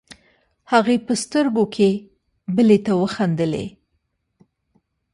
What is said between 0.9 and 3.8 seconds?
په سترګو کې بلې ته وخندلې.